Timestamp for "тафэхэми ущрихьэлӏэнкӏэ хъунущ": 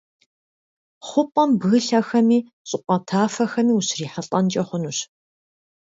3.07-4.97